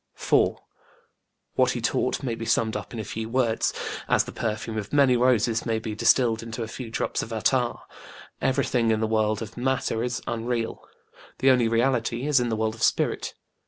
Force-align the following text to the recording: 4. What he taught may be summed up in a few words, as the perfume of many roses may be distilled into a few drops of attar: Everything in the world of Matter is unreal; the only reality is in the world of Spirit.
4. 0.15 0.59
What 1.53 1.71
he 1.73 1.79
taught 1.79 2.23
may 2.23 2.33
be 2.33 2.43
summed 2.43 2.75
up 2.75 2.91
in 2.91 2.99
a 2.99 3.03
few 3.03 3.29
words, 3.29 3.71
as 4.09 4.23
the 4.23 4.31
perfume 4.31 4.75
of 4.75 4.91
many 4.91 5.15
roses 5.15 5.63
may 5.63 5.77
be 5.77 5.93
distilled 5.93 6.41
into 6.41 6.63
a 6.63 6.67
few 6.67 6.89
drops 6.89 7.21
of 7.21 7.31
attar: 7.31 7.75
Everything 8.41 8.89
in 8.89 8.99
the 8.99 9.05
world 9.05 9.43
of 9.43 9.57
Matter 9.57 10.01
is 10.03 10.19
unreal; 10.25 10.83
the 11.37 11.51
only 11.51 11.67
reality 11.67 12.25
is 12.25 12.39
in 12.39 12.49
the 12.49 12.55
world 12.55 12.73
of 12.73 12.81
Spirit. 12.81 13.35